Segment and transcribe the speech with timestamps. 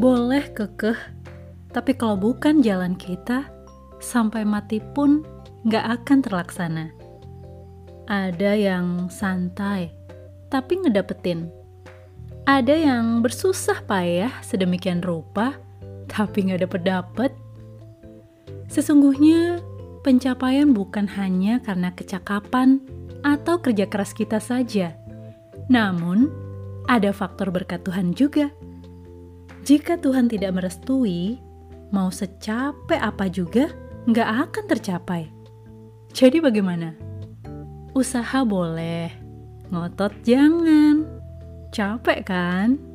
[0.00, 0.96] Boleh kekeh,
[1.76, 3.52] tapi kalau bukan jalan kita,
[4.00, 5.20] sampai mati pun
[5.68, 6.88] nggak akan terlaksana.
[8.08, 9.92] Ada yang santai,
[10.48, 11.52] tapi ngedapetin.
[12.48, 15.60] Ada yang bersusah payah sedemikian rupa,
[16.08, 17.36] tapi nggak dapet-dapet.
[18.72, 19.60] Sesungguhnya,
[20.00, 22.80] pencapaian bukan hanya karena kecakapan
[23.20, 24.96] atau kerja keras kita saja.
[25.68, 26.32] Namun,
[26.88, 28.48] ada faktor berkat Tuhan juga.
[29.60, 31.36] Jika Tuhan tidak merestui,
[31.92, 33.68] mau secapek apa juga,
[34.08, 35.22] nggak akan tercapai.
[36.10, 36.96] Jadi bagaimana?
[37.94, 39.12] Usaha boleh,
[39.70, 41.06] ngotot jangan.
[41.70, 42.89] Capek kan?